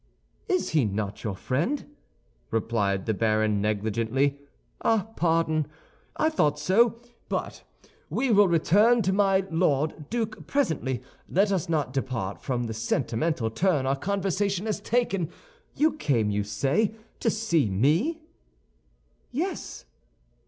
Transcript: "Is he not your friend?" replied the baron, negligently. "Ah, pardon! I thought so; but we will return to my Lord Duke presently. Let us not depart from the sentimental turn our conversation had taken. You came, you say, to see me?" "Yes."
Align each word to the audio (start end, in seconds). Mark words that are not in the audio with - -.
"Is 0.49 0.69
he 0.69 0.83
not 0.83 1.23
your 1.23 1.35
friend?" 1.35 1.85
replied 2.49 3.05
the 3.05 3.13
baron, 3.13 3.61
negligently. 3.61 4.39
"Ah, 4.83 5.09
pardon! 5.15 5.67
I 6.17 6.27
thought 6.27 6.57
so; 6.57 6.99
but 7.29 7.61
we 8.09 8.31
will 8.31 8.47
return 8.47 9.03
to 9.03 9.13
my 9.13 9.45
Lord 9.51 10.09
Duke 10.09 10.47
presently. 10.47 11.03
Let 11.29 11.51
us 11.51 11.69
not 11.69 11.93
depart 11.93 12.41
from 12.41 12.63
the 12.63 12.73
sentimental 12.73 13.51
turn 13.51 13.85
our 13.85 13.95
conversation 13.95 14.65
had 14.65 14.83
taken. 14.83 15.29
You 15.75 15.93
came, 15.93 16.31
you 16.31 16.43
say, 16.45 16.95
to 17.19 17.29
see 17.29 17.69
me?" 17.69 18.23
"Yes." 19.31 19.85